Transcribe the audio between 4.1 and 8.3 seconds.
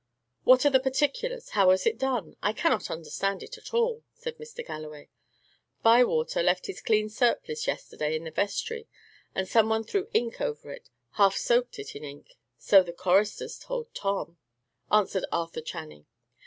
said Mr. Galloway. "Bywater left his clean surplice yesterday in